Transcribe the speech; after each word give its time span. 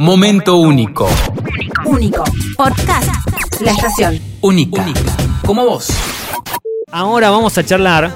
Momento 0.00 0.56
único. 0.56 1.08
Único. 1.84 2.22
Podcast. 2.56 3.10
La 3.60 3.72
estación. 3.72 4.20
Única. 4.40 4.84
Como 5.44 5.64
vos. 5.64 5.90
Ahora 6.92 7.30
vamos 7.30 7.58
a 7.58 7.64
charlar 7.64 8.12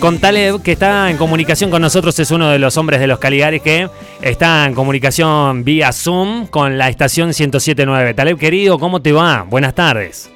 con 0.00 0.18
Taleb, 0.20 0.62
que 0.62 0.72
está 0.72 1.10
en 1.10 1.18
comunicación 1.18 1.70
con 1.70 1.82
nosotros, 1.82 2.18
es 2.18 2.30
uno 2.30 2.48
de 2.48 2.58
los 2.58 2.78
hombres 2.78 2.98
de 2.98 3.06
los 3.06 3.18
Caligares 3.18 3.60
que 3.60 3.90
está 4.22 4.64
en 4.64 4.74
comunicación 4.74 5.64
vía 5.64 5.92
Zoom 5.92 6.46
con 6.46 6.78
la 6.78 6.88
estación 6.88 7.28
1079. 7.28 8.14
Taleb, 8.14 8.38
querido, 8.38 8.78
¿cómo 8.78 9.02
te 9.02 9.12
va? 9.12 9.42
Buenas 9.42 9.74
tardes. 9.74 10.30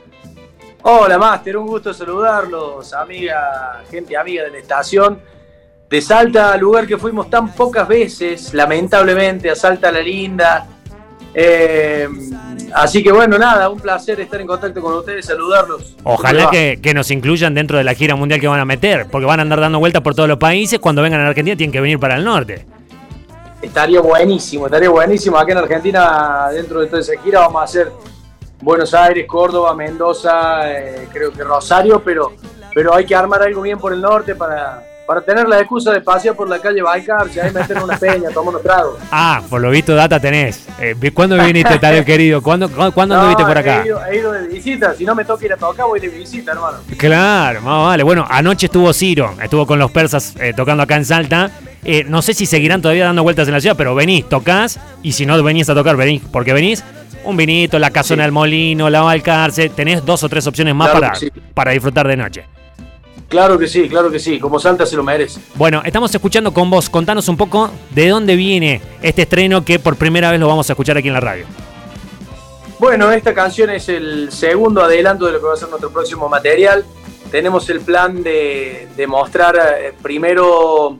Hola, 0.82 1.16
Master, 1.16 1.56
un 1.56 1.68
gusto 1.68 1.94
saludarlos, 1.94 2.92
amiga, 2.92 3.82
gente 3.90 4.14
amiga 4.14 4.44
de 4.44 4.50
la 4.50 4.58
estación. 4.58 5.20
De 5.88 6.00
Salta, 6.02 6.54
lugar 6.58 6.86
que 6.86 6.98
fuimos 6.98 7.30
tan 7.30 7.54
pocas 7.54 7.88
veces, 7.88 8.52
lamentablemente, 8.52 9.50
a 9.50 9.54
Salta 9.54 9.90
la 9.90 10.00
Linda. 10.00 10.66
Eh, 11.34 12.08
así 12.74 13.02
que 13.02 13.10
bueno, 13.10 13.38
nada, 13.38 13.68
un 13.68 13.80
placer 13.80 14.20
estar 14.20 14.40
en 14.40 14.46
contacto 14.46 14.80
con 14.80 14.94
ustedes, 14.94 15.26
saludarlos. 15.26 15.96
Ojalá 16.04 16.50
que, 16.50 16.78
que 16.82 16.94
nos 16.94 17.10
incluyan 17.10 17.54
dentro 17.54 17.78
de 17.78 17.84
la 17.84 17.94
gira 17.94 18.14
mundial 18.14 18.40
que 18.40 18.48
van 18.48 18.60
a 18.60 18.64
meter, 18.64 19.06
porque 19.10 19.26
van 19.26 19.40
a 19.40 19.42
andar 19.42 19.60
dando 19.60 19.78
vueltas 19.78 20.02
por 20.02 20.14
todos 20.14 20.28
los 20.28 20.38
países. 20.38 20.78
Cuando 20.78 21.02
vengan 21.02 21.20
a 21.20 21.28
Argentina 21.28 21.56
tienen 21.56 21.72
que 21.72 21.80
venir 21.80 21.98
para 21.98 22.16
el 22.16 22.24
norte. 22.24 22.66
Estaría 23.62 24.00
buenísimo, 24.00 24.66
estaría 24.66 24.90
buenísimo. 24.90 25.38
Acá 25.38 25.52
en 25.52 25.58
Argentina, 25.58 26.48
dentro 26.52 26.80
de 26.80 26.88
toda 26.88 27.00
esa 27.00 27.12
gira, 27.22 27.40
vamos 27.40 27.60
a 27.62 27.64
hacer 27.64 27.92
Buenos 28.60 28.92
Aires, 28.92 29.26
Córdoba, 29.26 29.74
Mendoza, 29.74 30.70
eh, 30.70 31.08
creo 31.12 31.32
que 31.32 31.42
Rosario, 31.44 32.02
pero, 32.04 32.32
pero 32.74 32.94
hay 32.94 33.04
que 33.04 33.14
armar 33.14 33.42
algo 33.42 33.62
bien 33.62 33.78
por 33.78 33.92
el 33.92 34.00
norte 34.00 34.34
para, 34.34 34.82
para 35.12 35.26
tener 35.26 35.46
la 35.46 35.58
excusa 35.60 35.92
de 35.92 36.00
pasear 36.00 36.34
por 36.34 36.48
la 36.48 36.58
calle 36.58 36.80
Baikar, 36.80 37.28
si 37.28 37.38
hay 37.38 37.52
meter 37.52 37.76
una 37.82 37.98
peña, 37.98 38.30
tomar 38.32 38.48
unos 38.54 38.62
tragos. 38.62 38.96
Ah, 39.10 39.42
por 39.50 39.60
lo 39.60 39.68
visto 39.68 39.94
data 39.94 40.18
tenés. 40.18 40.66
Eh, 40.80 40.94
¿Cuándo 41.12 41.36
viniste, 41.36 41.78
Taleb 41.78 42.02
querido? 42.06 42.42
¿Cuándo, 42.42 42.70
cuándo 42.70 43.14
No, 43.14 43.20
anduviste 43.20 43.44
por 43.44 43.58
acá? 43.58 43.82
He 43.82 43.86
ido, 43.88 44.06
he 44.06 44.16
ido 44.16 44.32
de 44.32 44.48
visita, 44.48 44.94
si 44.94 45.04
no 45.04 45.14
me 45.14 45.26
toca 45.26 45.44
ir 45.44 45.52
a 45.52 45.58
tocar, 45.58 45.84
voy 45.84 46.00
de 46.00 46.08
visita, 46.08 46.52
hermano. 46.52 46.78
Claro, 46.96 47.60
más 47.60 47.84
vale. 47.88 48.02
Bueno, 48.04 48.26
anoche 48.26 48.66
estuvo 48.66 48.90
Ciro, 48.94 49.34
estuvo 49.42 49.66
con 49.66 49.78
los 49.78 49.90
persas 49.90 50.34
eh, 50.40 50.54
tocando 50.56 50.82
acá 50.82 50.96
en 50.96 51.04
Salta. 51.04 51.50
Eh, 51.84 52.04
no 52.08 52.22
sé 52.22 52.32
si 52.32 52.46
seguirán 52.46 52.80
todavía 52.80 53.04
dando 53.04 53.22
vueltas 53.22 53.46
en 53.48 53.52
la 53.52 53.60
ciudad, 53.60 53.76
pero 53.76 53.94
venís, 53.94 54.26
tocas, 54.30 54.80
y 55.02 55.12
si 55.12 55.26
no 55.26 55.42
venís 55.42 55.68
a 55.68 55.74
tocar, 55.74 55.94
venís, 55.96 56.22
porque 56.32 56.54
venís, 56.54 56.82
un 57.24 57.36
vinito, 57.36 57.78
la 57.78 57.90
casona 57.90 58.22
Sí. 58.22 58.26
del 58.28 58.32
molino, 58.32 58.88
la 58.88 59.02
Valcarce, 59.02 59.68
tenés 59.68 60.06
dos 60.06 60.22
o 60.22 60.28
tres 60.30 60.46
opciones 60.46 60.74
más 60.74 60.88
Claro 60.88 61.06
para, 61.06 61.14
sí. 61.16 61.30
para 61.52 61.72
disfrutar 61.72 62.08
de 62.08 62.16
noche. 62.16 62.44
Claro 63.32 63.58
que 63.58 63.66
sí, 63.66 63.88
claro 63.88 64.10
que 64.10 64.18
sí, 64.18 64.38
como 64.38 64.60
Salta 64.60 64.84
se 64.84 64.94
lo 64.94 65.02
merece. 65.02 65.40
Bueno, 65.54 65.80
estamos 65.86 66.14
escuchando 66.14 66.52
con 66.52 66.68
vos, 66.68 66.90
contanos 66.90 67.30
un 67.30 67.38
poco 67.38 67.70
de 67.88 68.08
dónde 68.08 68.36
viene 68.36 68.82
este 69.00 69.22
estreno 69.22 69.64
que 69.64 69.78
por 69.78 69.96
primera 69.96 70.30
vez 70.30 70.38
lo 70.38 70.48
vamos 70.48 70.68
a 70.68 70.74
escuchar 70.74 70.98
aquí 70.98 71.08
en 71.08 71.14
la 71.14 71.20
radio. 71.20 71.46
Bueno, 72.78 73.10
esta 73.10 73.32
canción 73.32 73.70
es 73.70 73.88
el 73.88 74.30
segundo 74.30 74.82
adelanto 74.82 75.24
de 75.24 75.32
lo 75.32 75.40
que 75.40 75.46
va 75.46 75.54
a 75.54 75.56
ser 75.56 75.70
nuestro 75.70 75.90
próximo 75.90 76.28
material. 76.28 76.84
Tenemos 77.30 77.70
el 77.70 77.80
plan 77.80 78.22
de, 78.22 78.88
de 78.94 79.06
mostrar 79.06 79.56
eh, 79.56 79.94
primero 80.02 80.98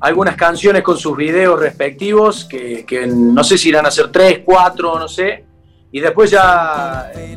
algunas 0.00 0.34
canciones 0.34 0.82
con 0.82 0.98
sus 0.98 1.16
videos 1.16 1.60
respectivos, 1.60 2.44
que, 2.44 2.84
que 2.84 3.06
no 3.06 3.44
sé 3.44 3.56
si 3.56 3.68
irán 3.68 3.86
a 3.86 3.92
ser 3.92 4.10
tres, 4.10 4.40
cuatro, 4.44 4.98
no 4.98 5.06
sé. 5.06 5.44
Y 5.92 6.00
después 6.00 6.28
ya 6.28 7.12
eh, 7.14 7.36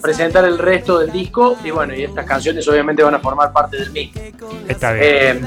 presentar 0.00 0.44
el 0.44 0.58
resto 0.58 0.98
del 0.98 1.10
disco. 1.12 1.56
Y 1.64 1.70
bueno, 1.70 1.94
y 1.94 2.04
estas 2.04 2.24
canciones 2.26 2.66
obviamente 2.68 3.02
van 3.02 3.14
a 3.14 3.18
formar 3.20 3.52
parte 3.52 3.78
del 3.78 3.90
mismo. 3.90 4.20
Está 4.68 4.92
bien. 4.92 5.04
Eh, 5.06 5.40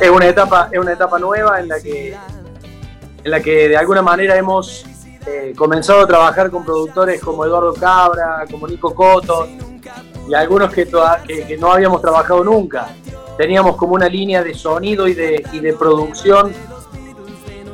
es 0.00 0.10
una 0.10 0.26
etapa, 0.26 0.68
es 0.72 0.78
una 0.78 0.92
etapa 0.92 1.18
nueva 1.18 1.60
en 1.60 1.68
la 1.68 1.80
que, 1.80 2.16
en 3.24 3.30
la 3.30 3.40
que 3.40 3.68
de 3.68 3.76
alguna 3.76 4.02
manera 4.02 4.36
hemos 4.36 4.84
eh, 5.26 5.52
comenzado 5.56 6.02
a 6.02 6.06
trabajar 6.06 6.50
con 6.50 6.64
productores 6.64 7.20
como 7.20 7.44
Eduardo 7.44 7.74
Cabra, 7.74 8.44
como 8.50 8.66
Nico 8.68 8.94
Coto 8.94 9.48
y 10.28 10.34
algunos 10.34 10.72
que, 10.72 10.86
toda- 10.86 11.22
que, 11.22 11.46
que 11.46 11.56
no 11.56 11.72
habíamos 11.72 12.00
trabajado 12.02 12.42
nunca. 12.44 12.88
Teníamos 13.36 13.76
como 13.76 13.94
una 13.94 14.08
línea 14.08 14.42
de 14.44 14.54
sonido 14.54 15.08
y 15.08 15.14
de, 15.14 15.44
y 15.52 15.60
de 15.60 15.72
producción 15.72 16.52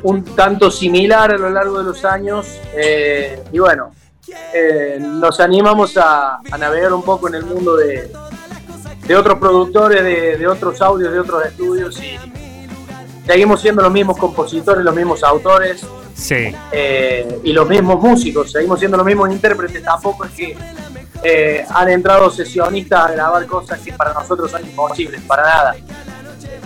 un 0.03 0.25
tanto 0.25 0.71
similar 0.71 1.33
a 1.35 1.37
lo 1.37 1.51
largo 1.51 1.79
de 1.79 1.85
los 1.85 2.05
años 2.07 2.47
eh, 2.75 3.43
y 3.53 3.59
bueno, 3.59 3.93
eh, 4.55 4.99
nos 5.01 5.41
animamos 5.41 5.97
a, 5.97 6.41
a 6.51 6.59
navegar 6.59 6.93
un 6.93 7.03
poco 7.03 7.29
en 7.29 7.37
el 7.37 7.45
mundo 7.45 7.77
de, 7.77 8.11
de 9.07 9.17
otros 9.17 9.39
productores, 9.39 10.03
de, 10.03 10.37
de 10.37 10.47
otros 10.47 10.81
audios, 10.83 11.13
de 11.13 11.19
otros 11.21 11.45
estudios 11.47 12.01
y 12.03 12.19
seguimos 13.27 13.61
siendo 13.61 13.83
los 13.83 13.93
mismos 13.93 14.19
compositores, 14.19 14.85
los 14.85 14.95
mismos 14.95 15.23
autores 15.23 15.85
sí. 16.15 16.55
eh, 16.73 17.41
y 17.43 17.53
los 17.53 17.69
mismos 17.69 18.01
músicos, 18.01 18.53
seguimos 18.53 18.79
siendo 18.79 18.97
los 18.97 19.07
mismos 19.07 19.31
intérpretes, 19.31 19.83
tampoco 19.83 20.25
es 20.25 20.33
que 20.33 20.57
eh, 21.23 21.65
han 21.69 21.89
entrado 21.89 22.31
sesionistas 22.31 23.07
a 23.07 23.13
grabar 23.13 23.47
cosas 23.47 23.81
que 23.81 23.93
para 23.93 24.13
nosotros 24.13 24.51
son 24.51 24.63
imposibles, 24.65 25.21
para 25.23 25.43
nada. 25.43 25.77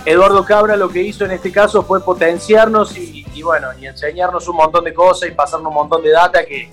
Eduardo 0.05 0.45
Cabra 0.45 0.77
lo 0.77 0.89
que 0.91 1.03
hizo 1.03 1.25
en 1.25 1.31
este 1.31 1.51
caso 1.51 1.83
fue 1.83 2.05
potenciarnos 2.05 2.97
y, 2.97 3.27
y 3.35 3.43
bueno, 3.43 3.69
y 3.81 3.87
enseñarnos 3.87 4.47
un 4.49 4.57
montón 4.57 4.85
de 4.85 4.93
cosas 4.93 5.31
y 5.31 5.33
pasarnos 5.33 5.69
un 5.69 5.75
montón 5.75 6.03
de 6.03 6.11
data 6.11 6.45
que, 6.45 6.71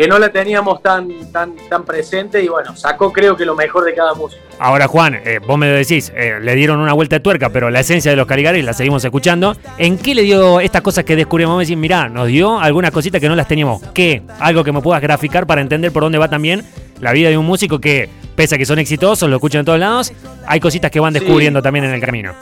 que 0.00 0.08
no 0.08 0.18
la 0.18 0.30
teníamos 0.32 0.82
tan, 0.82 1.30
tan, 1.30 1.54
tan 1.68 1.84
presente 1.84 2.42
y 2.42 2.48
bueno, 2.48 2.74
sacó 2.74 3.12
creo 3.12 3.36
que 3.36 3.44
lo 3.44 3.54
mejor 3.54 3.84
de 3.84 3.92
cada 3.92 4.14
músico. 4.14 4.40
Ahora, 4.58 4.88
Juan, 4.88 5.20
eh, 5.26 5.40
vos 5.46 5.58
me 5.58 5.66
decís, 5.66 6.10
eh, 6.16 6.38
le 6.40 6.54
dieron 6.54 6.78
una 6.80 6.94
vuelta 6.94 7.16
de 7.16 7.20
tuerca, 7.20 7.50
pero 7.50 7.68
la 7.68 7.80
esencia 7.80 8.10
de 8.10 8.16
los 8.16 8.26
Caligaris 8.26 8.64
la 8.64 8.72
seguimos 8.72 9.04
escuchando. 9.04 9.54
¿En 9.76 9.98
qué 9.98 10.14
le 10.14 10.22
dio 10.22 10.58
estas 10.60 10.80
cosas 10.80 11.04
que 11.04 11.16
descubrimos? 11.16 11.52
Vos 11.52 11.58
me 11.58 11.64
decís, 11.64 11.76
mirá, 11.76 12.08
nos 12.08 12.28
dio 12.28 12.58
algunas 12.58 12.92
cositas 12.92 13.20
que 13.20 13.28
no 13.28 13.36
las 13.36 13.46
teníamos. 13.46 13.82
¿Qué? 13.92 14.22
Algo 14.38 14.64
que 14.64 14.72
me 14.72 14.80
puedas 14.80 15.02
graficar 15.02 15.46
para 15.46 15.60
entender 15.60 15.92
por 15.92 16.02
dónde 16.02 16.16
va 16.16 16.28
también 16.28 16.64
la 16.98 17.12
vida 17.12 17.28
de 17.28 17.36
un 17.36 17.44
músico 17.44 17.78
que, 17.78 18.08
pese 18.34 18.54
a 18.54 18.58
que 18.58 18.64
son 18.64 18.78
exitosos, 18.78 19.28
lo 19.28 19.36
escuchan 19.36 19.58
en 19.60 19.64
todos 19.66 19.78
lados, 19.78 20.14
hay 20.46 20.60
cositas 20.60 20.90
que 20.90 20.98
van 20.98 21.12
Sí. 21.12 21.18
descubriendo 21.20 21.60
también 21.60 21.84
en 21.84 21.92
el 21.92 22.00
camino. 22.00 22.32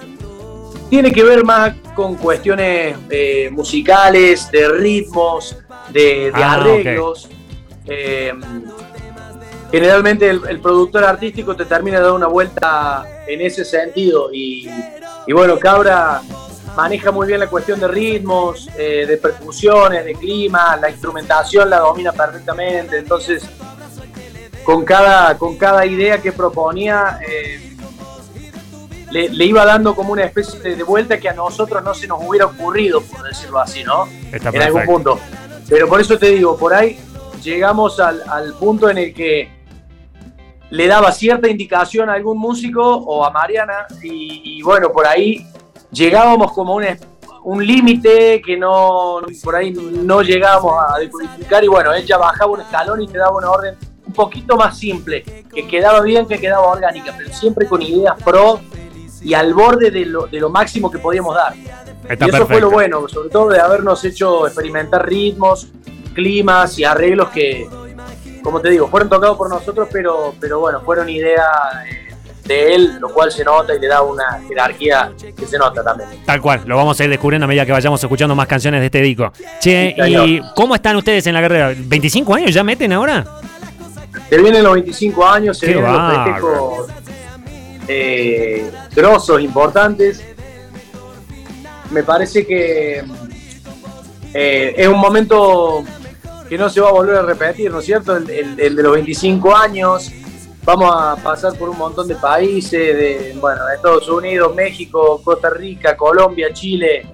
Tiene 0.90 1.10
que 1.10 1.24
ver 1.24 1.42
más 1.44 1.74
con 1.96 2.14
cuestiones 2.14 2.96
eh, 3.10 3.50
musicales, 3.50 4.48
de 4.52 4.68
ritmos, 4.68 5.56
de, 5.92 6.30
de 6.30 6.32
Ah, 6.34 6.52
arreglos. 6.54 7.28
Eh, 7.88 8.32
generalmente 9.70 10.28
el, 10.28 10.40
el 10.48 10.60
productor 10.60 11.04
artístico 11.04 11.56
te 11.56 11.64
termina 11.64 12.00
dar 12.00 12.12
una 12.12 12.26
vuelta 12.26 13.04
en 13.26 13.40
ese 13.40 13.64
sentido 13.64 14.32
y, 14.32 14.68
y 15.26 15.32
bueno, 15.32 15.58
Cabra 15.58 16.22
maneja 16.76 17.10
muy 17.10 17.26
bien 17.26 17.40
la 17.40 17.48
cuestión 17.48 17.80
de 17.80 17.88
ritmos, 17.88 18.68
eh, 18.78 19.04
de 19.06 19.16
percusiones, 19.16 20.04
de 20.04 20.14
clima, 20.14 20.76
la 20.76 20.90
instrumentación 20.90 21.68
la 21.68 21.80
domina 21.80 22.12
perfectamente, 22.12 22.98
entonces 22.98 23.44
con 24.64 24.84
cada, 24.84 25.36
con 25.36 25.56
cada 25.56 25.84
idea 25.86 26.20
que 26.20 26.30
proponía 26.30 27.18
eh, 27.26 27.76
le, 29.10 29.30
le 29.30 29.44
iba 29.44 29.64
dando 29.64 29.94
como 29.94 30.12
una 30.12 30.24
especie 30.24 30.60
de, 30.60 30.76
de 30.76 30.82
vuelta 30.82 31.18
que 31.18 31.28
a 31.28 31.32
nosotros 31.32 31.82
no 31.82 31.94
se 31.94 32.06
nos 32.06 32.20
hubiera 32.22 32.46
ocurrido, 32.46 33.00
por 33.00 33.22
decirlo 33.22 33.58
así, 33.58 33.82
¿no? 33.82 34.06
Está 34.30 34.50
en 34.50 34.62
algún 34.62 34.84
punto. 34.84 35.18
Pero 35.68 35.88
por 35.88 36.00
eso 36.00 36.18
te 36.18 36.26
digo, 36.26 36.56
por 36.56 36.74
ahí 36.74 36.98
llegamos 37.42 38.00
al, 38.00 38.22
al 38.28 38.54
punto 38.54 38.88
en 38.88 38.98
el 38.98 39.14
que 39.14 39.50
le 40.70 40.86
daba 40.86 41.12
cierta 41.12 41.48
indicación 41.48 42.10
a 42.10 42.14
algún 42.14 42.38
músico 42.38 42.82
o 42.82 43.24
a 43.24 43.30
Mariana 43.30 43.86
y, 44.02 44.58
y 44.58 44.62
bueno, 44.62 44.92
por 44.92 45.06
ahí 45.06 45.46
llegábamos 45.90 46.52
como 46.52 46.72
a 46.72 46.76
un, 46.76 46.84
un 47.44 47.66
límite 47.66 48.42
que 48.44 48.56
no 48.56 49.20
por 49.42 49.56
ahí 49.56 49.72
no 49.72 50.22
llegábamos 50.22 50.74
a 50.86 50.98
decodificar 50.98 51.64
y 51.64 51.68
bueno, 51.68 51.94
ella 51.94 52.18
bajaba 52.18 52.52
un 52.52 52.60
escalón 52.60 53.02
y 53.02 53.08
te 53.08 53.18
daba 53.18 53.36
una 53.36 53.50
orden 53.50 53.76
un 54.06 54.12
poquito 54.12 54.56
más 54.56 54.78
simple, 54.78 55.22
que 55.22 55.66
quedaba 55.66 56.00
bien, 56.00 56.26
que 56.26 56.38
quedaba 56.38 56.66
orgánica, 56.66 57.14
pero 57.16 57.32
siempre 57.32 57.66
con 57.66 57.82
ideas 57.82 58.14
pro 58.24 58.60
y 59.22 59.34
al 59.34 59.52
borde 59.52 59.90
de 59.90 60.06
lo, 60.06 60.26
de 60.26 60.40
lo 60.40 60.48
máximo 60.48 60.90
que 60.90 60.98
podíamos 60.98 61.34
dar. 61.34 61.54
Está 62.08 62.26
y 62.26 62.28
eso 62.30 62.46
fue 62.46 62.60
lo 62.60 62.70
bueno, 62.70 63.06
sobre 63.08 63.28
todo 63.28 63.50
de 63.50 63.60
habernos 63.60 64.02
hecho 64.04 64.46
experimentar 64.46 65.06
ritmos, 65.06 65.68
climas 66.18 66.76
y 66.80 66.84
arreglos 66.84 67.28
que, 67.28 67.64
como 68.42 68.60
te 68.60 68.70
digo, 68.70 68.88
fueron 68.88 69.08
tocados 69.08 69.36
por 69.36 69.48
nosotros, 69.48 69.88
pero, 69.92 70.34
pero 70.40 70.58
bueno, 70.58 70.80
fueron 70.80 71.08
ideas 71.08 71.46
eh, 71.88 72.12
de 72.44 72.74
él, 72.74 72.98
lo 72.98 73.08
cual 73.10 73.30
se 73.30 73.44
nota 73.44 73.72
y 73.72 73.78
le 73.78 73.86
da 73.86 74.02
una 74.02 74.40
jerarquía 74.48 75.12
que 75.36 75.46
se 75.46 75.56
nota 75.58 75.84
también. 75.84 76.08
Tal 76.26 76.40
cual, 76.40 76.62
lo 76.66 76.76
vamos 76.76 76.98
a 76.98 77.04
ir 77.04 77.10
descubriendo 77.10 77.44
a 77.44 77.46
medida 77.48 77.64
que 77.64 77.70
vayamos 77.70 78.02
escuchando 78.02 78.34
más 78.34 78.48
canciones 78.48 78.80
de 78.80 78.86
este 78.86 79.00
disco. 79.00 79.32
Che, 79.60 79.94
Sí. 79.96 80.02
¿y 80.12 80.42
cómo 80.56 80.74
están 80.74 80.96
ustedes 80.96 81.24
en 81.28 81.34
la 81.34 81.40
carrera? 81.40 81.72
¿25 81.72 82.34
años 82.34 82.52
ya 82.52 82.64
meten 82.64 82.92
ahora? 82.92 83.24
Se 84.28 84.38
vienen 84.42 84.64
los 84.64 84.74
25 84.74 85.24
años, 85.24 85.56
se 85.56 85.66
Qué 85.66 85.72
vienen 85.74 85.92
los 85.92 86.24
festejos 86.24 86.90
eh, 87.86 88.70
grosos, 88.94 89.40
importantes. 89.40 90.24
Me 91.90 92.02
parece 92.02 92.44
que 92.44 93.04
eh, 94.34 94.74
es 94.76 94.88
un 94.88 94.98
momento 94.98 95.84
que 96.48 96.56
no 96.58 96.68
se 96.70 96.80
va 96.80 96.88
a 96.88 96.92
volver 96.92 97.16
a 97.16 97.22
repetir, 97.22 97.70
¿no 97.70 97.80
es 97.80 97.84
cierto? 97.84 98.16
El, 98.16 98.28
el- 98.30 98.60
el 98.60 98.76
de 98.76 98.82
los 98.82 98.92
25 98.92 99.54
años. 99.54 100.10
Vamos 100.64 100.90
a 100.94 101.16
pasar 101.22 101.54
por 101.56 101.68
un 101.70 101.78
montón 101.78 102.06
de 102.08 102.14
países, 102.16 102.72
de, 102.72 103.36
bueno, 103.40 103.62
Estados 103.74 104.08
Unidos, 104.08 104.54
México, 104.54 105.20
Costa 105.24 105.48
Rica, 105.50 105.96
Colombia, 105.96 106.48
Chile, 106.52 107.06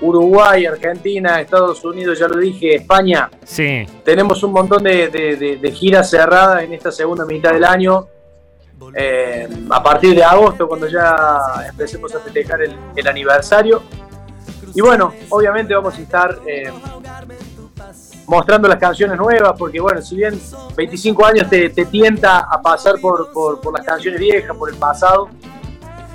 Uruguay, 0.00 0.66
Argentina, 0.66 1.40
Estados 1.40 1.84
Unidos, 1.84 2.18
ya 2.18 2.28
lo 2.28 2.38
dije, 2.38 2.76
España. 2.76 3.30
Sí. 3.44 3.84
Tenemos 4.04 4.42
un 4.44 4.52
montón 4.52 4.82
de, 4.84 5.08
de- 5.08 5.36
de- 5.36 5.56
de 5.56 5.72
giras 5.72 6.08
cerradas 6.10 6.62
en 6.62 6.72
esta 6.72 6.92
segunda 6.92 7.24
mitad 7.24 7.52
del 7.52 7.64
año. 7.64 8.06
Eh, 8.94 9.48
a 9.70 9.82
partir 9.82 10.14
de 10.14 10.22
agosto, 10.22 10.68
cuando 10.68 10.86
ya 10.88 11.16
empecemos 11.68 12.14
a 12.14 12.20
festejar 12.20 12.62
el, 12.62 12.76
el 12.94 13.08
aniversario. 13.08 13.82
Y 14.74 14.80
bueno, 14.80 15.12
obviamente 15.30 15.74
vamos 15.74 15.96
a 15.96 16.00
estar 16.00 16.38
eh, 16.46 16.70
mostrando 18.26 18.68
las 18.68 18.78
canciones 18.78 19.18
nuevas, 19.18 19.54
porque 19.58 19.80
bueno, 19.80 20.00
si 20.02 20.16
bien 20.16 20.38
25 20.76 21.26
años 21.26 21.48
te, 21.50 21.68
te 21.70 21.84
tienta 21.86 22.40
a 22.40 22.60
pasar 22.62 22.94
por, 23.00 23.30
por- 23.32 23.60
por 23.60 23.76
las 23.76 23.86
canciones 23.86 24.18
viejas, 24.20 24.56
por 24.56 24.70
el 24.70 24.76
pasado, 24.76 25.28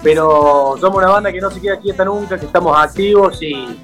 pero 0.01 0.75
somos 0.79 0.97
una 0.97 1.09
banda 1.09 1.31
que 1.31 1.41
no 1.41 1.51
se 1.51 1.59
queda 1.59 1.77
quieta 1.79 2.05
nunca, 2.05 2.37
que 2.39 2.45
estamos 2.45 2.77
activos 2.77 3.41
y, 3.41 3.77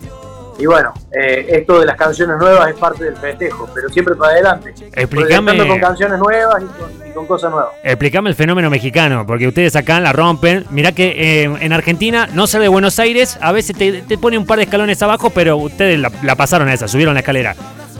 y 0.58 0.66
bueno, 0.66 0.94
eh, 1.12 1.46
esto 1.50 1.80
de 1.80 1.86
las 1.86 1.98
canciones 1.98 2.38
nuevas 2.38 2.70
es 2.70 2.76
parte 2.76 3.04
del 3.04 3.18
festejo, 3.18 3.68
pero 3.76 3.90
siempre 3.90 4.16
para 4.16 4.32
adelante. 4.34 4.74
Explícame- 4.94 5.68
con 5.68 5.80
canciones 5.82 6.18
nuevas 6.20 6.64
y 6.64 6.66
con, 6.80 7.08
y 7.10 7.12
con 7.14 7.28
cosas 7.28 7.52
nuevas. 7.52 7.72
Explícame 7.84 8.30
el 8.30 8.36
fenómeno 8.36 8.70
mexicano, 8.70 9.26
porque 9.28 9.48
ustedes 9.48 9.76
acá 9.76 10.00
la 10.00 10.14
rompen. 10.14 10.66
Mirá 10.70 10.94
que 10.94 11.44
eh, 11.44 11.58
en 11.60 11.74
Argentina, 11.74 12.28
no 12.34 12.48
ser 12.48 12.62
de 12.62 12.70
Buenos 12.70 12.98
Aires, 13.00 13.38
a 13.42 13.52
veces 13.52 13.78
te, 13.78 14.02
te 14.04 14.18
pone 14.18 14.38
un 14.38 14.46
par 14.46 14.58
de 14.60 14.64
escalones 14.64 15.02
abajo, 15.04 15.30
pero 15.32 15.58
ustedes 15.58 16.00
la, 16.00 16.10
la 16.24 16.36
pasaron 16.36 16.70
a 16.70 16.74
esa, 16.74 16.88
subieron 16.88 17.14
la 17.14 17.20
escalera. 17.20 17.56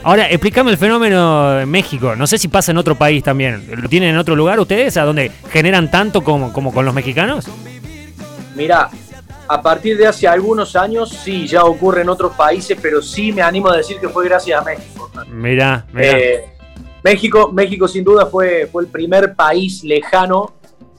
Ahora, 0.06 0.30
explícame 0.30 0.70
el 0.70 0.78
fenómeno 0.78 1.62
en 1.62 1.68
México. 1.68 2.16
No 2.16 2.28
sé 2.28 2.38
si 2.38 2.48
pasa 2.48 2.70
en 2.70 2.78
otro 2.78 2.94
país 2.94 3.24
también. 3.24 3.66
¿Lo 3.76 3.90
tienen 3.90 4.10
en 4.10 4.18
otro 4.18 4.36
lugar 4.36 4.60
ustedes, 4.60 4.98
a 4.98 5.04
donde 5.04 5.32
generan 5.50 5.90
tanto 5.90 6.24
como, 6.24 6.54
como 6.54 6.72
con 6.72 6.86
los 6.86 6.94
mexicanos? 6.94 7.48
Mira, 8.56 8.92
a 9.48 9.62
partir 9.64 9.98
de 9.98 10.06
hace 10.06 10.28
algunos 10.28 10.76
años 10.76 11.10
sí, 11.10 11.48
ya 11.48 11.66
ocurre 11.66 12.04
en 12.04 12.10
otros 12.10 12.36
países, 12.36 12.78
pero 12.80 13.02
sí 13.02 13.32
me 13.32 13.42
animo 13.42 13.72
a 13.72 13.78
decir 13.78 13.98
que 14.00 14.08
fue 14.08 14.26
gracias 14.26 14.62
a 14.62 14.64
México. 14.64 15.10
Mirá, 15.32 15.88
mirá. 15.92 16.20
Eh, 16.20 16.46
México, 17.04 17.52
México 17.52 17.88
sin 17.88 18.04
duda 18.04 18.28
fue, 18.28 18.70
fue 18.72 18.84
el 18.84 18.90
primer 18.90 19.34
país 19.34 19.84
lejano 19.84 20.54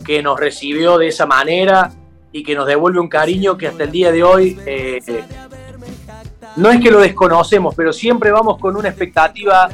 que 0.05 0.21
nos 0.21 0.41
recibió 0.41 0.99
de 0.99 1.07
esa 1.07 1.27
manera 1.27 1.93
y 2.33 2.43
que 2.43 2.57
nos 2.57 2.67
devuelve 2.67 2.99
un 2.99 3.09
cariño 3.09 3.57
que 3.57 3.69
hasta 3.69 3.85
el 3.85 3.93
día 3.93 4.11
de 4.11 4.25
hoy 4.25 4.59
eh, 4.67 4.99
no 6.57 6.71
es 6.71 6.81
que 6.81 6.91
lo 6.91 7.01
desconocemos, 7.01 7.75
pero 7.75 7.93
siempre 7.93 8.31
vamos 8.31 8.59
con 8.59 8.77
una 8.77 8.89
expectativa 8.89 9.69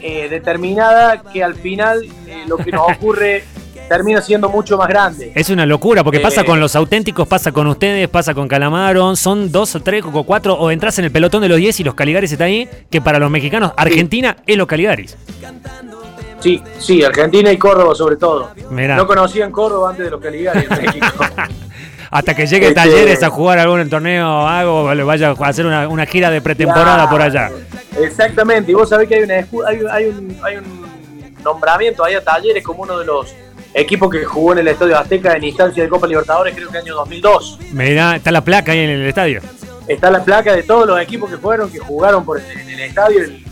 eh, 0.00 0.28
determinada 0.28 1.22
que 1.22 1.42
al 1.42 1.54
final 1.54 2.04
eh, 2.26 2.44
lo 2.46 2.56
que 2.56 2.70
nos 2.70 2.90
ocurre 2.96 3.44
termina 3.88 4.20
siendo 4.20 4.48
mucho 4.48 4.76
más 4.76 4.86
grande. 4.88 5.32
Es 5.34 5.48
una 5.50 5.64
locura, 5.66 6.04
porque 6.04 6.20
pasa 6.20 6.42
Eh. 6.42 6.44
con 6.44 6.60
los 6.60 6.76
auténticos, 6.76 7.26
pasa 7.26 7.52
con 7.52 7.66
ustedes, 7.66 8.08
pasa 8.08 8.34
con 8.34 8.46
Calamaro, 8.46 9.16
son 9.16 9.50
dos 9.50 9.74
o 9.74 9.80
tres 9.80 10.04
o 10.12 10.22
cuatro, 10.24 10.54
o 10.54 10.70
entras 10.70 10.98
en 10.98 11.06
el 11.06 11.10
pelotón 11.10 11.40
de 11.42 11.48
los 11.48 11.56
10 11.58 11.80
y 11.80 11.84
los 11.84 11.94
Caligaris 11.94 12.30
está 12.32 12.44
ahí, 12.44 12.68
que 12.90 13.00
para 13.00 13.18
los 13.18 13.30
mexicanos, 13.30 13.72
Argentina 13.76 14.36
es 14.46 14.56
los 14.56 14.66
Caligaris. 14.66 15.16
Sí, 16.40 16.62
sí, 16.78 17.02
Argentina 17.02 17.50
y 17.50 17.56
Córdoba 17.58 17.94
sobre 17.96 18.16
todo. 18.16 18.50
Mirá. 18.70 18.94
No 18.96 19.06
conocían 19.08 19.50
Córdoba 19.50 19.90
antes 19.90 20.04
de 20.04 20.10
los 20.12 20.20
Caligari 20.20 20.66
en 20.70 20.82
México. 20.84 21.24
Hasta 22.10 22.34
que 22.34 22.46
llegue 22.46 22.68
Este- 22.68 22.74
Talleres 22.80 23.22
a 23.22 23.28
jugar 23.30 23.58
algún 23.58 23.88
torneo, 23.90 24.46
algo, 24.46 24.84
o 24.84 24.94
le 24.94 25.02
vaya 25.02 25.34
a 25.38 25.46
hacer 25.46 25.66
una, 25.66 25.88
una 25.88 26.06
gira 26.06 26.30
de 26.30 26.40
pretemporada 26.40 26.94
Claro. 27.06 27.10
por 27.10 27.22
allá. 27.22 27.50
Exactamente, 28.00 28.70
y 28.72 28.74
vos 28.74 28.88
sabés 28.88 29.08
que 29.08 29.16
hay, 29.16 29.22
una 29.22 29.34
hay, 29.34 29.80
hay 29.90 30.04
un, 30.06 30.36
hay 30.42 30.56
un 30.56 30.88
nombramiento 31.44 32.04
ahí 32.04 32.14
a 32.14 32.22
Talleres 32.24 32.64
como 32.64 32.82
uno 32.84 32.98
de 32.98 33.04
los 33.04 33.34
equipos 33.74 34.10
que 34.10 34.24
jugó 34.24 34.52
en 34.52 34.58
el 34.60 34.68
Estadio 34.68 34.96
Azteca 34.98 35.34
en 35.36 35.44
instancia 35.44 35.82
de 35.82 35.88
Copa 35.88 36.06
Libertadores, 36.06 36.54
creo 36.54 36.70
que 36.70 36.78
año 36.78 36.94
2002. 36.94 37.58
Mirá, 37.72 38.16
está 38.16 38.30
la 38.30 38.40
placa 38.42 38.72
ahí 38.72 38.78
en 38.80 38.90
el 38.90 39.06
estadio. 39.06 39.40
Está 39.86 40.10
la 40.10 40.22
placa 40.24 40.54
de 40.54 40.62
todos 40.62 40.86
los 40.86 41.00
equipos 41.00 41.30
que 41.30 41.36
fueron, 41.38 41.70
que 41.70 41.78
jugaron 41.78 42.24
por 42.24 42.38
el, 42.40 42.44
en 42.58 42.68
el 42.70 42.80
estadio. 42.80 43.20
El- 43.20 43.44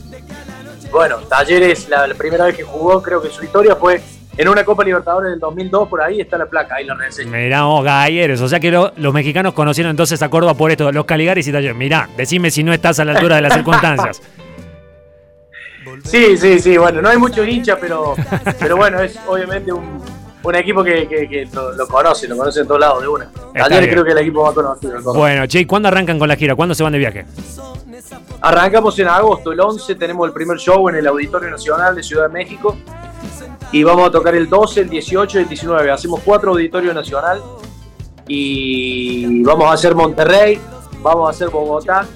bueno, 0.91 1.17
Talleres, 1.29 1.89
la, 1.89 2.07
la 2.07 2.15
primera 2.15 2.45
vez 2.47 2.57
que 2.57 2.63
jugó, 2.63 3.03
creo 3.03 3.21
que 3.21 3.29
su 3.29 3.45
historia 3.45 3.77
fue 3.77 4.01
en 4.39 4.49
una 4.49 4.65
Copa 4.65 4.85
Libertadores 4.85 5.31
del 5.31 5.41
2002, 5.41 5.89
por 5.89 6.01
ahí 6.03 6.21
está 6.21 6.37
la 6.39 6.47
placa, 6.47 6.77
ahí 6.77 6.85
la 6.85 6.95
reseña. 6.95 7.31
Mirá, 7.31 7.63
vos, 7.65 7.85
Galleres. 7.85 8.41
O 8.41 8.49
sea 8.49 8.61
que 8.61 8.71
lo- 8.71 8.93
los 8.97 9.15
mexicanos 9.15 9.55
conocieron 9.55 9.91
entonces 9.91 10.21
a 10.23 10.29
Córdoba 10.29 10.55
por 10.55 10.71
esto, 10.71 10.91
los 10.93 11.05
Caligaris 11.07 11.47
y 11.49 11.53
Talleres. 11.53 11.77
Mirá, 11.77 12.09
decime 12.17 12.51
si 12.51 12.63
no 12.63 12.73
estás 12.73 12.99
a 13.01 13.05
la 13.05 13.13
altura 13.13 13.37
de 13.37 13.43
las 13.43 13.55
circunstancias. 13.55 14.21
Sí, 16.05 16.37
sí, 16.37 16.59
sí, 16.59 16.77
bueno, 16.77 17.01
no 17.01 17.09
hay 17.09 17.17
muchos 17.19 17.47
hinchas, 17.47 17.79
pero, 17.81 18.15
pero 18.59 18.77
bueno, 18.77 19.01
es 19.01 19.19
obviamente 19.27 19.73
un, 19.73 20.03
un 20.43 20.55
equipo 20.55 20.83
que, 20.85 21.07
que- 21.09 21.29
que 21.29 21.49
lo, 21.53 21.73
lo 21.73 21.87
conoce, 21.87 22.27
lo 22.29 22.37
conoce 22.37 22.61
en 22.61 22.67
todos 22.67 22.81
lados 22.81 23.01
de 23.03 23.09
una. 23.09 23.31
Ayer 23.55 23.89
creo 23.91 24.05
que 24.05 24.13
el 24.13 24.19
equipo 24.19 24.45
más 24.45 24.53
conocido. 24.55 24.97
el 24.97 25.03
Córdoba. 25.03 25.19
Bueno, 25.21 25.47
che, 25.47 25.61
¿y 25.61 25.65
cuándo 25.65 25.89
arrancan 25.89 26.19
con 26.19 26.29
la 26.29 26.37
gira? 26.37 26.55
¿Cuándo 26.55 26.75
se 26.75 26.83
van 26.83 26.93
de 26.93 26.99
viaje? 26.99 27.25
Arrancamos 28.41 28.99
en 28.99 29.09
agosto, 29.09 29.53
el 29.53 29.61
11 29.61 29.95
tenemos 29.95 30.27
el 30.27 30.33
primer 30.35 30.59
show 30.59 30.89
en 30.89 30.97
el 30.97 31.07
Auditorio 31.07 31.51
Nacional 31.51 31.95
de 31.97 32.03
Ciudad 32.03 32.25
de 32.27 32.33
México 32.33 32.77
y 33.73 33.83
vamos 33.83 34.09
a 34.09 34.11
tocar 34.11 34.35
el 34.35 34.49
12, 34.49 34.83
el 34.83 34.89
18 34.89 35.39
y 35.39 35.43
el 35.43 35.49
19. 35.49 35.91
Hacemos 35.91 36.21
cuatro 36.25 36.53
auditorios 36.53 36.95
nacional 36.95 37.43
y 38.29 39.43
vamos 39.43 39.67
a 39.67 39.73
hacer 39.73 39.95
Monterrey, 39.95 40.61
vamos 41.03 41.29
a 41.29 41.31
hacer 41.31 41.49
Bogotá, 41.49 42.07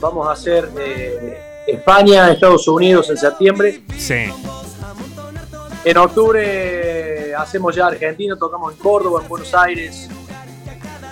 vamos 0.00 0.28
a 0.28 0.32
hacer 0.32 0.70
eh, 0.78 1.64
España, 1.66 2.30
Estados 2.30 2.66
Unidos 2.68 3.10
en 3.10 3.16
septiembre. 3.16 3.82
Sí. 3.96 4.32
En 5.84 5.96
octubre 5.96 7.34
hacemos 7.34 7.74
ya 7.74 7.86
Argentina, 7.86 8.36
tocamos 8.36 8.72
en 8.72 8.78
Córdoba, 8.78 9.20
en 9.22 9.28
Buenos 9.28 9.54
Aires. 9.54 10.08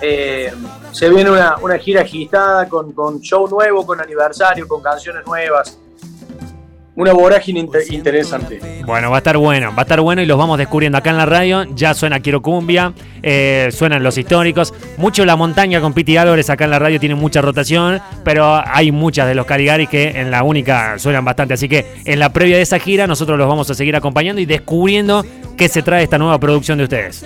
Eh, 0.01 0.53
se 0.91 1.09
viene 1.09 1.31
una, 1.31 1.57
una 1.61 1.77
gira 1.77 2.01
agitada 2.01 2.67
con, 2.67 2.91
con 2.93 3.19
show 3.21 3.47
nuevo, 3.47 3.85
con 3.85 3.99
aniversario, 3.99 4.67
con 4.67 4.81
canciones 4.81 5.25
nuevas. 5.25 5.79
Una 6.99 7.13
vorágine 7.13 7.59
inter- 7.59 7.83
interesante. 7.93 8.59
Bueno, 8.83 9.11
va 9.11 9.17
a 9.17 9.19
estar 9.19 9.37
bueno, 9.37 9.69
va 9.69 9.79
a 9.79 9.81
estar 9.83 10.01
bueno 10.01 10.19
y 10.23 10.25
los 10.25 10.35
vamos 10.35 10.57
descubriendo 10.57 10.97
acá 10.97 11.11
en 11.11 11.17
la 11.17 11.27
radio. 11.27 11.63
Ya 11.75 11.93
suena 11.93 12.19
Quiero 12.21 12.41
Cumbia, 12.41 12.91
eh, 13.21 13.69
suenan 13.71 14.01
los 14.01 14.17
históricos. 14.17 14.73
Mucho 14.97 15.23
La 15.23 15.35
Montaña 15.35 15.79
con 15.79 15.93
Piti 15.93 16.17
Álvarez 16.17 16.49
acá 16.49 16.65
en 16.65 16.71
la 16.71 16.79
radio 16.79 16.99
tiene 16.99 17.13
mucha 17.13 17.39
rotación, 17.39 18.01
pero 18.23 18.61
hay 18.65 18.91
muchas 18.91 19.27
de 19.27 19.35
los 19.35 19.45
Caligaris 19.45 19.87
que 19.89 20.09
en 20.19 20.31
la 20.31 20.41
única 20.41 20.97
suenan 20.97 21.23
bastante. 21.23 21.53
Así 21.53 21.69
que 21.69 21.85
en 22.03 22.17
la 22.19 22.33
previa 22.33 22.55
de 22.57 22.63
esa 22.63 22.79
gira 22.79 23.05
nosotros 23.05 23.37
los 23.37 23.47
vamos 23.47 23.69
a 23.69 23.75
seguir 23.75 23.95
acompañando 23.95 24.41
y 24.41 24.47
descubriendo 24.47 25.23
qué 25.55 25.69
se 25.69 25.83
trae 25.83 26.01
esta 26.03 26.17
nueva 26.17 26.39
producción 26.39 26.79
de 26.79 26.85
ustedes. 26.85 27.23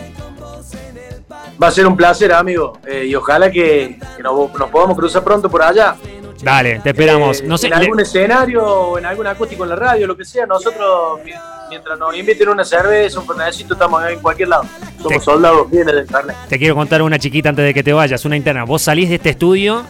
Va 1.63 1.67
a 1.67 1.71
ser 1.71 1.87
un 1.87 1.95
placer, 1.95 2.33
amigo. 2.33 2.73
eh, 2.85 3.05
y 3.07 3.15
ojalá 3.15 3.49
que, 3.49 3.97
que 4.17 4.21
nos, 4.23 4.33
nos 4.59 4.69
podamos 4.69 4.97
cruzar 4.97 5.23
pronto 5.23 5.49
por 5.49 5.61
allá. 5.61 5.95
Dale, 6.43 6.79
te 6.79 6.89
esperamos. 6.89 7.41
Eh, 7.41 7.43
No 7.45 7.57
sé, 7.57 7.67
en 7.67 7.71
le- 7.73 7.77
algún 7.85 7.99
escenario 7.99 8.63
o 8.65 8.97
en 8.97 9.05
algún 9.05 9.27
acústico 9.27 9.63
en 9.63 9.69
la 9.69 9.75
radio, 9.75 10.07
lo 10.07 10.17
que 10.17 10.25
sea. 10.25 10.45
Nosotros, 10.45 11.19
mi- 11.23 11.31
mientras 11.69 11.97
nos 11.99 12.15
inviten 12.17 12.49
una 12.49 12.65
cerveza, 12.65 13.19
un 13.19 13.27
fernecito, 13.27 13.73
estamos 13.73 14.03
en 14.09 14.19
cualquier 14.19 14.47
lado. 14.49 14.63
Somos 14.97 15.09
Te- 15.13 15.19
soldados 15.19 15.67
fieles 15.69 15.93
del 15.95 16.07
carnet. 16.07 16.35
te 16.49 16.57
quiero 16.57 16.75
contar 16.75 17.01
una 17.01 17.19
chiquita 17.19 17.49
antes 17.49 17.63
de 17.65 17.73
que 17.73 17.83
te 17.83 17.93
vayas, 17.93 18.25
una 18.25 18.35
interna. 18.37 18.63
Vos 18.63 18.81
salís 18.81 19.09
de 19.09 19.15
este 19.15 19.29
estudio, 19.31 19.83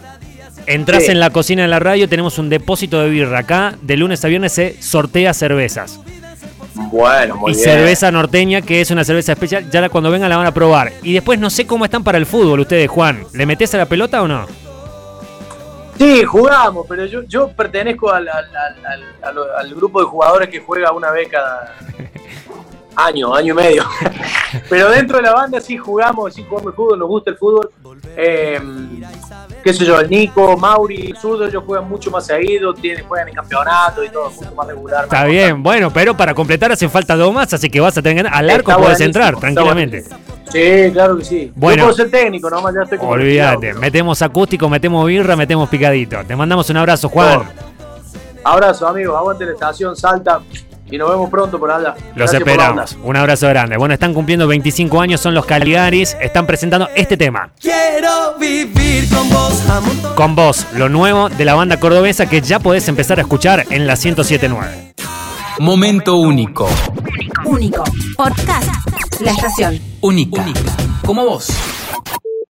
entrás 0.65 1.05
Sí. 1.05 1.11
en 1.11 1.19
la 1.19 1.29
cocina 1.29 1.61
de 1.61 1.67
la 1.69 1.79
radio, 1.79 2.09
tenemos 2.09 2.37
un 2.37 2.49
depósito 2.49 2.99
de 3.01 3.09
birra 3.09 3.39
acá. 3.39 3.75
De 3.81 3.95
lunes 3.97 4.23
a 4.25 4.27
viernes 4.27 4.51
se 4.51 4.81
sortea 4.81 5.33
cervezas. 5.33 5.99
Bueno, 6.91 7.35
muy 7.37 7.51
y 7.51 7.55
bien. 7.55 7.65
cerveza 7.65 8.11
norteña, 8.11 8.61
que 8.61 8.81
es 8.81 8.91
una 8.91 9.03
cerveza 9.03 9.33
especial. 9.33 9.69
Ya 9.69 9.81
la- 9.81 9.89
cuando 9.89 10.11
vengan 10.11 10.29
la 10.29 10.37
van 10.37 10.47
a 10.47 10.53
probar. 10.53 10.91
Y 11.03 11.13
después 11.13 11.39
no 11.39 11.49
sé 11.49 11.65
cómo 11.65 11.85
están 11.85 12.03
para 12.03 12.17
el 12.17 12.25
fútbol 12.25 12.59
ustedes, 12.61 12.89
Juan. 12.89 13.23
¿Le 13.33 13.45
metés 13.45 13.73
a 13.73 13.77
la 13.77 13.85
pelota 13.85 14.21
o 14.21 14.27
no? 14.27 14.45
Sí, 15.97 16.23
jugamos, 16.23 16.85
pero 16.89 17.05
yo, 17.05 17.21
yo 17.23 17.49
pertenezco 17.49 18.11
al, 18.11 18.27
al- 18.27 18.45
al- 18.55 18.85
al- 18.85 19.03
al- 19.37 19.55
al 19.59 19.75
grupo 19.75 19.99
de 19.99 20.05
jugadores 20.07 20.49
que 20.49 20.59
juega 20.59 20.91
una 20.91 21.11
vez 21.11 21.27
cada 21.29 21.75
año, 22.95 23.33
año 23.35 23.53
y 23.53 23.55
medio. 23.55 23.83
pero 24.69 24.89
dentro 24.89 25.17
de 25.17 25.23
la 25.23 25.33
banda 25.33 25.61
sí 25.61 25.77
jugamos, 25.77 26.33
sí 26.33 26.43
jugamos 26.47 26.71
el 26.71 26.75
fútbol, 26.75 26.99
nos 26.99 27.07
gusta 27.07 27.29
el 27.31 27.37
fútbol. 27.37 27.69
Eh, 28.17 28.59
qué 29.63 29.73
sé 29.73 29.85
yo, 29.85 29.99
el 29.99 30.09
Nico, 30.09 30.57
Mauri, 30.57 31.13
Zurdo, 31.19 31.45
ellos 31.45 31.63
juegan 31.65 31.87
mucho 31.87 32.09
más 32.11 32.25
seguido, 32.25 32.73
tienen, 32.73 33.05
juegan 33.07 33.29
en 33.29 33.35
campeonato 33.35 34.03
y 34.03 34.09
todo, 34.09 34.29
mucho 34.31 34.55
más 34.55 34.67
regular. 34.67 35.03
Está 35.05 35.17
más 35.21 35.27
bien, 35.27 35.61
bueno, 35.63 35.91
pero 35.93 36.17
para 36.17 36.33
completar 36.33 36.71
hace 36.71 36.89
falta 36.89 37.15
dos 37.15 37.31
más, 37.33 37.53
así 37.53 37.69
que 37.69 37.79
vas 37.79 37.97
a 37.97 38.01
tener 38.01 38.27
al 38.27 38.49
arco 38.49 38.71
buenísimo, 38.77 39.05
entrar 39.05 39.37
tranquilamente. 39.39 40.03
Sí, 40.51 40.91
claro 40.91 41.17
que 41.17 41.25
sí. 41.25 41.51
Bueno. 41.55 41.77
Yo 41.77 41.83
puedo 41.85 41.95
ser 41.97 42.11
técnico, 42.11 42.49
nomás 42.49 42.73
ya 42.75 42.81
estoy 42.83 42.99
Olvídate, 43.01 43.73
metemos 43.73 44.21
acústico, 44.21 44.69
metemos 44.69 45.05
birra, 45.07 45.35
metemos 45.35 45.69
picadito. 45.69 46.17
Te 46.25 46.35
mandamos 46.35 46.69
un 46.69 46.77
abrazo, 46.77 47.09
Juan. 47.09 47.43
Abrazo, 48.43 48.87
amigos, 48.87 49.15
aguante 49.15 49.45
la 49.45 49.51
estación, 49.51 49.95
salta 49.95 50.41
y 50.91 50.97
nos 50.97 51.09
vemos 51.09 51.29
pronto 51.29 51.57
por 51.57 51.71
allá. 51.71 51.95
Los 52.15 52.31
Gracias 52.31 52.41
esperamos. 52.41 52.97
Un 53.03 53.15
abrazo 53.15 53.47
grande. 53.47 53.77
Bueno, 53.77 53.93
están 53.93 54.13
cumpliendo 54.13 54.45
25 54.45 54.99
años, 54.99 55.21
son 55.21 55.33
los 55.33 55.45
Caligaris, 55.45 56.17
están 56.19 56.45
presentando 56.45 56.89
este 56.95 57.15
tema. 57.17 57.51
Quiero 57.59 58.35
vivir 58.37 59.09
con 59.09 59.29
vos 59.29 59.69
a 59.69 59.79
montón. 59.79 60.15
Con 60.15 60.35
vos, 60.35 60.67
lo 60.75 60.89
nuevo 60.89 61.29
de 61.29 61.45
la 61.45 61.55
banda 61.55 61.79
cordobesa 61.79 62.27
que 62.27 62.41
ya 62.41 62.59
podés 62.59 62.87
empezar 62.89 63.19
a 63.19 63.21
escuchar 63.21 63.65
en 63.69 63.87
la 63.87 63.93
1079. 63.93 64.93
Momento 65.59 66.17
único. 66.17 66.67
Único. 67.51 67.83
Podcast. 68.15 69.19
La 69.19 69.31
estación. 69.31 69.77
Única. 69.99 70.41
Única. 70.41 70.77
Como 71.05 71.25
vos. 71.25 71.49